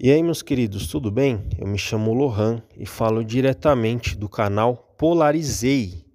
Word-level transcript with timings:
E 0.00 0.12
aí, 0.12 0.22
meus 0.22 0.42
queridos, 0.42 0.86
tudo 0.86 1.10
bem? 1.10 1.48
Eu 1.58 1.66
me 1.66 1.76
chamo 1.76 2.14
Lohan 2.14 2.62
e 2.76 2.86
falo 2.86 3.24
diretamente 3.24 4.16
do 4.16 4.28
canal 4.28 4.94
Polarizei. 4.96 6.06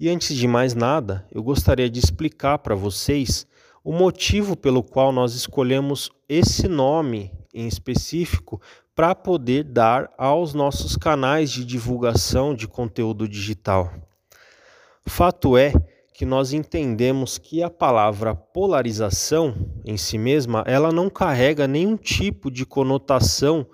E 0.00 0.08
antes 0.08 0.34
de 0.34 0.48
mais 0.48 0.74
nada, 0.74 1.24
eu 1.30 1.40
gostaria 1.40 1.88
de 1.88 2.00
explicar 2.00 2.58
para 2.58 2.74
vocês 2.74 3.46
o 3.84 3.92
motivo 3.92 4.56
pelo 4.56 4.82
qual 4.82 5.12
nós 5.12 5.36
escolhemos 5.36 6.10
esse 6.28 6.66
nome 6.66 7.30
em 7.54 7.68
específico 7.68 8.60
para 8.92 9.14
poder 9.14 9.62
dar 9.62 10.10
aos 10.18 10.52
nossos 10.52 10.96
canais 10.96 11.48
de 11.48 11.64
divulgação 11.64 12.56
de 12.56 12.66
conteúdo 12.66 13.28
digital. 13.28 13.94
Fato 15.06 15.56
é 15.56 15.72
que 16.18 16.26
nós 16.26 16.52
entendemos 16.52 17.38
que 17.38 17.62
a 17.62 17.70
palavra 17.70 18.34
polarização 18.34 19.54
em 19.84 19.96
si 19.96 20.18
mesma, 20.18 20.64
ela 20.66 20.90
não 20.90 21.08
carrega 21.08 21.68
nenhum 21.68 21.96
tipo 21.96 22.50
de 22.50 22.66
conotação 22.66 23.64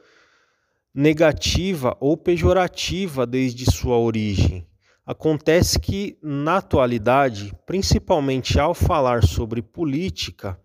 negativa 0.95 1.97
ou 1.99 2.19
pejorativa 2.19 3.27
desde 3.27 3.65
sua 3.65 3.97
origem. 3.97 4.69
Acontece 5.07 5.79
que, 5.79 6.19
na 6.23 6.59
atualidade, 6.59 7.51
principalmente 7.65 8.61
ao 8.61 8.75
falar 8.75 9.25
sobre 9.25 9.63
política, 9.63 10.61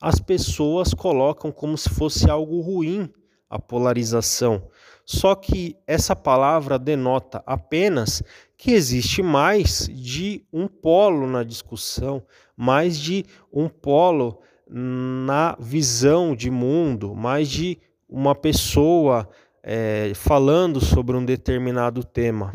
as 0.00 0.20
pessoas 0.20 0.94
colocam 0.94 1.50
como 1.50 1.76
se 1.76 1.90
fosse 1.90 2.30
algo 2.30 2.60
ruim 2.60 3.12
a 3.50 3.58
polarização. 3.58 4.68
Só 5.04 5.34
que 5.34 5.76
essa 5.86 6.16
palavra 6.16 6.78
denota 6.78 7.42
apenas 7.46 8.22
que 8.56 8.72
existe 8.72 9.22
mais 9.22 9.88
de 9.92 10.44
um 10.52 10.66
polo 10.66 11.26
na 11.26 11.42
discussão, 11.42 12.22
mais 12.56 12.98
de 12.98 13.24
um 13.52 13.68
polo 13.68 14.40
na 14.66 15.56
visão 15.60 16.34
de 16.34 16.50
mundo, 16.50 17.14
mais 17.14 17.50
de 17.50 17.78
uma 18.08 18.34
pessoa 18.34 19.28
é, 19.62 20.12
falando 20.14 20.80
sobre 20.80 21.16
um 21.16 21.24
determinado 21.24 22.02
tema. 22.02 22.52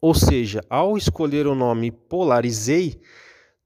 Ou 0.00 0.14
seja, 0.14 0.64
ao 0.68 0.96
escolher 0.96 1.46
o 1.46 1.54
nome 1.54 1.90
Polarizei, 1.90 3.00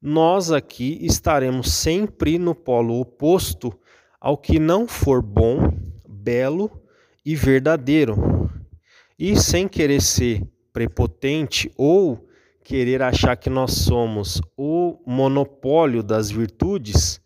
nós 0.00 0.50
aqui 0.50 0.98
estaremos 1.02 1.72
sempre 1.72 2.38
no 2.38 2.55
polo 2.55 3.00
oposto 3.00 3.72
ao 4.20 4.36
que 4.36 4.58
não 4.58 4.86
for 4.86 5.20
bom, 5.20 5.72
belo 6.08 6.86
e 7.27 7.34
verdadeiro. 7.34 8.48
E 9.19 9.34
sem 9.34 9.66
querer 9.66 10.00
ser 10.00 10.46
prepotente 10.72 11.72
ou 11.77 12.28
querer 12.62 13.02
achar 13.02 13.36
que 13.36 13.50
nós 13.50 13.72
somos 13.72 14.41
o 14.56 15.02
monopólio 15.05 16.05
das 16.05 16.30
virtudes, 16.30 17.20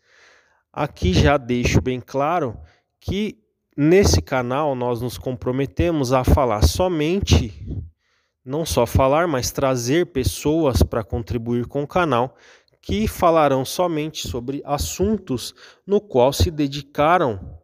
aqui 0.72 1.12
já 1.12 1.36
deixo 1.36 1.82
bem 1.82 2.00
claro 2.00 2.58
que 2.98 3.38
nesse 3.76 4.22
canal 4.22 4.74
nós 4.74 5.02
nos 5.02 5.18
comprometemos 5.18 6.14
a 6.14 6.24
falar 6.24 6.62
somente, 6.62 7.52
não 8.42 8.64
só 8.64 8.86
falar, 8.86 9.28
mas 9.28 9.50
trazer 9.50 10.06
pessoas 10.06 10.82
para 10.82 11.04
contribuir 11.04 11.66
com 11.66 11.82
o 11.82 11.88
canal 11.88 12.34
que 12.80 13.06
falarão 13.06 13.66
somente 13.66 14.26
sobre 14.26 14.62
assuntos 14.64 15.54
no 15.86 16.00
qual 16.00 16.32
se 16.32 16.50
dedicaram 16.50 17.58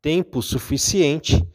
tempo 0.00 0.40
suficiente 0.40 1.46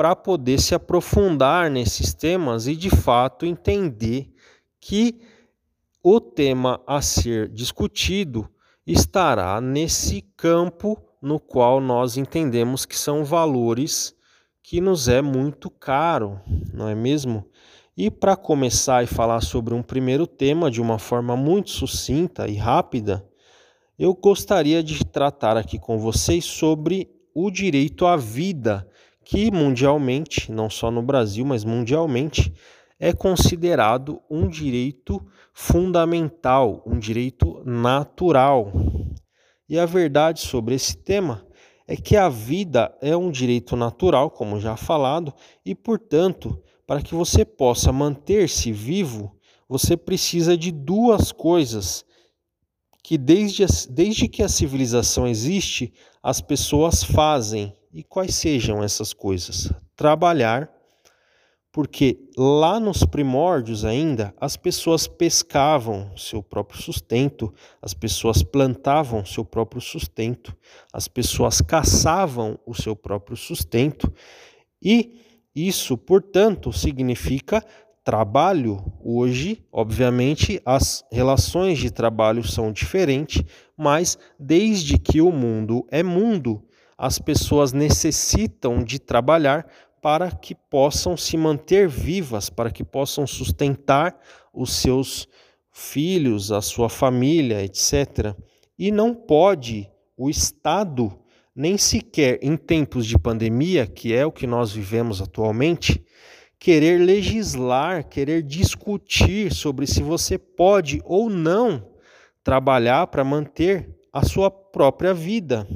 para 0.00 0.16
poder 0.16 0.58
se 0.58 0.74
aprofundar 0.74 1.70
nesses 1.70 2.14
temas 2.14 2.66
e 2.66 2.74
de 2.74 2.88
fato 2.88 3.44
entender 3.44 4.32
que 4.80 5.20
o 6.02 6.18
tema 6.18 6.80
a 6.86 7.02
ser 7.02 7.50
discutido 7.50 8.48
estará 8.86 9.60
nesse 9.60 10.22
campo 10.38 10.96
no 11.20 11.38
qual 11.38 11.82
nós 11.82 12.16
entendemos 12.16 12.86
que 12.86 12.96
são 12.96 13.26
valores 13.26 14.16
que 14.62 14.80
nos 14.80 15.06
é 15.06 15.20
muito 15.20 15.68
caro, 15.68 16.40
não 16.72 16.88
é 16.88 16.94
mesmo? 16.94 17.46
E 17.94 18.10
para 18.10 18.36
começar 18.36 19.04
e 19.04 19.06
falar 19.06 19.42
sobre 19.42 19.74
um 19.74 19.82
primeiro 19.82 20.26
tema 20.26 20.70
de 20.70 20.80
uma 20.80 20.98
forma 20.98 21.36
muito 21.36 21.68
sucinta 21.68 22.48
e 22.48 22.56
rápida, 22.56 23.22
eu 23.98 24.14
gostaria 24.14 24.82
de 24.82 25.04
tratar 25.04 25.58
aqui 25.58 25.78
com 25.78 25.98
vocês 25.98 26.46
sobre 26.46 27.06
o 27.34 27.50
direito 27.50 28.06
à 28.06 28.16
vida 28.16 28.88
que 29.24 29.50
mundialmente, 29.50 30.50
não 30.50 30.68
só 30.70 30.90
no 30.90 31.02
Brasil, 31.02 31.44
mas 31.44 31.64
mundialmente, 31.64 32.52
é 32.98 33.12
considerado 33.12 34.20
um 34.30 34.48
direito 34.48 35.24
fundamental, 35.54 36.82
um 36.86 36.98
direito 36.98 37.62
natural. 37.64 38.72
E 39.68 39.78
a 39.78 39.86
verdade 39.86 40.40
sobre 40.40 40.74
esse 40.74 40.96
tema 40.96 41.46
é 41.86 41.96
que 41.96 42.16
a 42.16 42.28
vida 42.28 42.94
é 43.00 43.16
um 43.16 43.30
direito 43.30 43.74
natural, 43.74 44.30
como 44.30 44.60
já 44.60 44.76
falado, 44.76 45.32
e 45.64 45.74
portanto, 45.74 46.62
para 46.86 47.02
que 47.02 47.14
você 47.14 47.44
possa 47.44 47.92
manter-se 47.92 48.70
vivo, 48.70 49.36
você 49.68 49.96
precisa 49.96 50.56
de 50.56 50.70
duas 50.70 51.32
coisas 51.32 52.04
que 53.02 53.16
desde, 53.16 53.64
desde 53.88 54.28
que 54.28 54.42
a 54.42 54.48
civilização 54.48 55.26
existe, 55.26 55.92
as 56.22 56.40
pessoas 56.40 57.02
fazem 57.02 57.74
e 57.92 58.02
quais 58.02 58.34
sejam 58.34 58.82
essas 58.82 59.12
coisas? 59.12 59.72
Trabalhar, 59.96 60.70
porque 61.72 62.28
lá 62.36 62.80
nos 62.80 63.04
primórdios 63.04 63.84
ainda 63.84 64.34
as 64.40 64.56
pessoas 64.56 65.06
pescavam 65.06 66.16
seu 66.16 66.42
próprio 66.42 66.80
sustento, 66.80 67.52
as 67.80 67.94
pessoas 67.94 68.42
plantavam 68.42 69.24
seu 69.24 69.44
próprio 69.44 69.80
sustento, 69.80 70.56
as 70.92 71.06
pessoas 71.06 71.60
caçavam 71.60 72.58
o 72.66 72.74
seu 72.74 72.96
próprio 72.96 73.36
sustento, 73.36 74.12
e 74.82 75.20
isso, 75.54 75.96
portanto, 75.96 76.72
significa 76.72 77.64
trabalho. 78.04 78.82
Hoje, 79.04 79.64
obviamente, 79.70 80.60
as 80.64 81.04
relações 81.12 81.78
de 81.78 81.90
trabalho 81.90 82.42
são 82.42 82.72
diferentes, 82.72 83.44
mas 83.76 84.18
desde 84.38 84.98
que 84.98 85.20
o 85.20 85.30
mundo 85.30 85.86
é 85.90 86.02
mundo, 86.02 86.64
as 87.00 87.18
pessoas 87.18 87.72
necessitam 87.72 88.84
de 88.84 88.98
trabalhar 88.98 89.66
para 90.02 90.30
que 90.30 90.54
possam 90.54 91.16
se 91.16 91.34
manter 91.34 91.88
vivas, 91.88 92.50
para 92.50 92.70
que 92.70 92.84
possam 92.84 93.26
sustentar 93.26 94.20
os 94.52 94.74
seus 94.74 95.26
filhos, 95.72 96.52
a 96.52 96.60
sua 96.60 96.90
família, 96.90 97.64
etc. 97.64 98.36
E 98.78 98.90
não 98.90 99.14
pode 99.14 99.90
o 100.14 100.28
Estado, 100.28 101.10
nem 101.56 101.78
sequer 101.78 102.38
em 102.42 102.54
tempos 102.54 103.06
de 103.06 103.18
pandemia, 103.18 103.86
que 103.86 104.12
é 104.12 104.26
o 104.26 104.32
que 104.32 104.46
nós 104.46 104.70
vivemos 104.70 105.22
atualmente, 105.22 106.04
querer 106.58 106.98
legislar, 106.98 108.06
querer 108.10 108.42
discutir 108.42 109.54
sobre 109.54 109.86
se 109.86 110.02
você 110.02 110.36
pode 110.36 111.00
ou 111.02 111.30
não 111.30 111.94
trabalhar 112.44 113.06
para 113.06 113.24
manter 113.24 113.88
a 114.12 114.22
sua 114.22 114.50
própria 114.50 115.14
vida. 115.14 115.66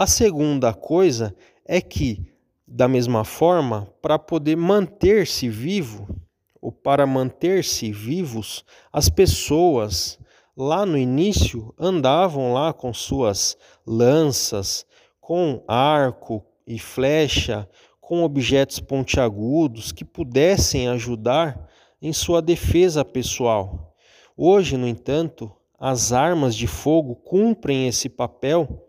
A 0.00 0.06
segunda 0.06 0.72
coisa 0.72 1.36
é 1.62 1.78
que, 1.78 2.32
da 2.66 2.88
mesma 2.88 3.22
forma, 3.22 3.92
para 4.00 4.18
poder 4.18 4.56
manter-se 4.56 5.46
vivo, 5.46 6.08
ou 6.58 6.72
para 6.72 7.06
manter-se 7.06 7.92
vivos, 7.92 8.64
as 8.90 9.10
pessoas 9.10 10.18
lá 10.56 10.86
no 10.86 10.96
início 10.96 11.74
andavam 11.78 12.54
lá 12.54 12.72
com 12.72 12.94
suas 12.94 13.58
lanças, 13.86 14.86
com 15.20 15.62
arco 15.68 16.42
e 16.66 16.78
flecha, 16.78 17.68
com 18.00 18.22
objetos 18.22 18.80
pontiagudos 18.80 19.92
que 19.92 20.02
pudessem 20.02 20.88
ajudar 20.88 21.68
em 22.00 22.14
sua 22.14 22.40
defesa 22.40 23.04
pessoal. 23.04 23.94
Hoje, 24.34 24.78
no 24.78 24.88
entanto, 24.88 25.54
as 25.78 26.10
armas 26.10 26.56
de 26.56 26.66
fogo 26.66 27.14
cumprem 27.16 27.86
esse 27.86 28.08
papel 28.08 28.86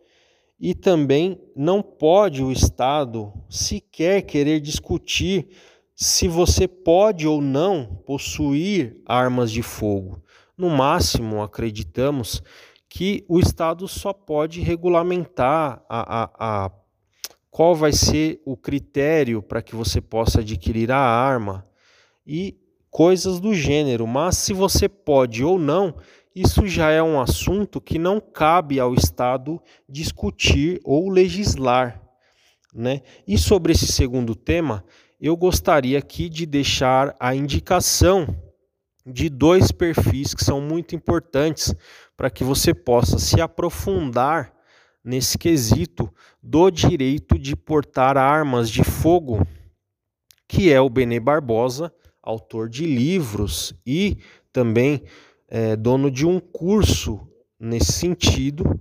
e 0.62 0.76
também 0.76 1.42
não 1.56 1.82
pode 1.82 2.44
o 2.44 2.52
Estado 2.52 3.34
sequer 3.50 4.22
querer 4.22 4.60
discutir 4.60 5.48
se 5.96 6.28
você 6.28 6.68
pode 6.68 7.28
ou 7.28 7.42
não 7.42 8.04
possuir 8.06 9.02
armas 9.04 9.52
de 9.52 9.64
fogo. 9.64 10.22
No 10.56 10.70
máximo, 10.70 11.42
acreditamos 11.42 12.44
que 12.88 13.26
o 13.28 13.40
Estado 13.40 13.88
só 13.88 14.14
pode 14.14 14.62
regulamentar 14.62 15.84
a, 15.90 16.24
a, 16.24 16.66
a 16.66 16.72
qual 17.50 17.76
vai 17.76 17.92
ser 17.92 18.40
o 18.46 18.56
critério 18.56 19.42
para 19.42 19.64
que 19.64 19.76
você 19.76 20.00
possa 20.00 20.42
adquirir 20.42 20.92
a 20.92 21.00
arma 21.00 21.66
e 22.26 22.56
coisas 22.92 23.40
do 23.40 23.54
gênero. 23.56 24.06
Mas 24.06 24.38
se 24.38 24.54
você 24.54 24.88
pode 24.88 25.44
ou 25.44 25.58
não, 25.58 25.96
isso 26.36 26.66
já 26.68 26.90
é 26.92 27.04
um 27.04 27.20
assunto 27.20 27.82
que 27.82 28.00
não 28.00 28.20
cabe 28.20 28.80
ao 28.80 28.94
Estado 28.94 29.62
discutir 29.88 30.80
ou 30.84 31.10
legislar. 31.10 32.02
Né? 32.74 33.02
E 33.28 33.38
sobre 33.38 33.74
esse 33.74 33.88
segundo 33.88 34.34
tema, 34.34 34.84
eu 35.20 35.36
gostaria 35.36 36.00
aqui 36.00 36.30
de 36.30 36.46
deixar 36.46 37.16
a 37.20 37.36
indicação 37.36 38.36
de 39.06 39.30
dois 39.30 39.72
perfis 39.72 40.34
que 40.34 40.44
são 40.44 40.62
muito 40.62 40.96
importantes 40.96 41.76
para 42.16 42.30
que 42.30 42.44
você 42.44 42.74
possa 42.74 43.20
se 43.20 43.42
aprofundar 43.42 44.54
nesse 45.04 45.38
quesito 45.38 46.14
do 46.42 46.70
direito 46.70 47.38
de 47.38 47.56
portar 47.56 48.18
armas 48.18 48.70
de 48.70 48.84
fogo, 48.84 49.46
que 50.48 50.72
é 50.72 50.80
o 50.80 50.90
Benê 50.90 51.20
Barbosa, 51.20 51.94
autor 52.22 52.70
de 52.70 52.86
livros 52.86 53.74
e 53.86 54.18
também 54.54 55.04
é, 55.52 55.76
dono 55.76 56.10
de 56.10 56.26
um 56.26 56.40
curso 56.40 57.28
nesse 57.60 57.92
sentido, 57.92 58.80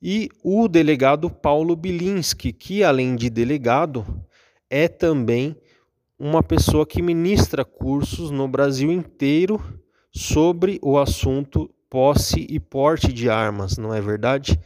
e 0.00 0.28
o 0.44 0.68
delegado 0.68 1.28
Paulo 1.28 1.74
Bilinski, 1.74 2.52
que 2.52 2.84
além 2.84 3.16
de 3.16 3.28
delegado, 3.28 4.06
é 4.70 4.86
também 4.86 5.56
uma 6.16 6.42
pessoa 6.42 6.86
que 6.86 7.02
ministra 7.02 7.64
cursos 7.64 8.30
no 8.30 8.46
Brasil 8.46 8.92
inteiro 8.92 9.60
sobre 10.12 10.78
o 10.82 10.98
assunto 10.98 11.68
posse 11.90 12.46
e 12.48 12.60
porte 12.60 13.12
de 13.12 13.28
armas, 13.28 13.76
não 13.76 13.92
é 13.92 14.00
verdade? 14.00 14.58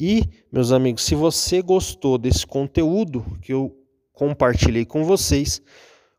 E, 0.00 0.22
meus 0.50 0.72
amigos, 0.72 1.04
se 1.04 1.14
você 1.14 1.60
gostou 1.60 2.16
desse 2.16 2.46
conteúdo 2.46 3.24
que 3.42 3.52
eu 3.52 3.76
compartilhei 4.12 4.84
com 4.84 5.04
vocês, 5.04 5.60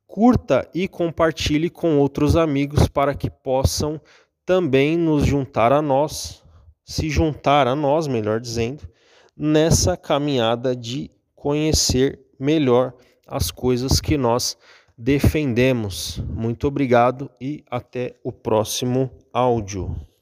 curta 0.05 0.67
e 0.73 0.87
compartilhe 0.87 1.69
com 1.69 1.97
outros 1.97 2.35
amigos 2.35 2.87
para 2.87 3.15
que 3.15 3.29
possam 3.29 3.99
também 4.47 4.97
nos 4.97 5.25
juntar 5.25 5.73
a 5.73 5.81
nós, 5.81 6.41
se 6.85 7.09
juntar 7.09 7.67
a 7.67 7.75
nós, 7.75 8.07
melhor 8.07 8.39
dizendo, 8.39 8.87
nessa 9.35 9.97
caminhada 9.97 10.73
de 10.73 11.11
conhecer 11.35 12.17
melhor 12.39 12.93
as 13.27 13.51
coisas 13.51 13.99
que 13.99 14.17
nós 14.17 14.57
defendemos. 14.97 16.23
Muito 16.29 16.65
obrigado 16.65 17.29
e 17.41 17.61
até 17.69 18.15
o 18.23 18.31
próximo 18.31 19.11
áudio. 19.33 19.93